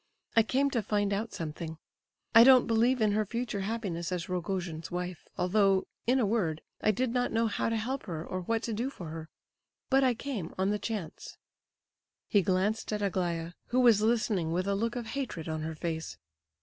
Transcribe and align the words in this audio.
"I 0.35 0.41
came 0.41 0.71
to 0.71 0.81
find 0.81 1.13
out 1.13 1.31
something—I 1.31 2.43
don't 2.43 2.65
believe 2.65 3.01
in 3.03 3.11
her 3.11 3.23
future 3.23 3.59
happiness 3.59 4.11
as 4.11 4.27
Rogojin's 4.27 4.89
wife, 4.89 5.27
although—in 5.37 6.19
a 6.19 6.25
word, 6.25 6.63
I 6.81 6.89
did 6.89 7.11
not 7.13 7.31
know 7.31 7.45
how 7.45 7.69
to 7.69 7.75
help 7.77 8.07
her 8.07 8.25
or 8.25 8.41
what 8.41 8.63
to 8.63 8.73
do 8.73 8.89
for 8.89 9.09
her—but 9.09 10.03
I 10.03 10.15
came, 10.15 10.55
on 10.57 10.71
the 10.71 10.79
chance." 10.79 11.37
He 12.27 12.41
glanced 12.41 12.91
at 12.91 13.03
Aglaya, 13.03 13.53
who 13.67 13.79
was 13.79 14.01
listening 14.01 14.51
with 14.51 14.65
a 14.67 14.73
look 14.73 14.95
of 14.95 15.05
hatred 15.13 15.47
on 15.47 15.61
her 15.61 15.75
face. 15.75 16.17